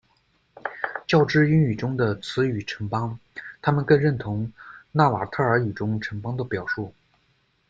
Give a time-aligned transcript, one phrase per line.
[1.05, 3.19] 较之英语中的词语“城邦”，
[3.61, 4.51] 他们更认同
[4.91, 6.91] 纳瓦特尔语中城邦的表述。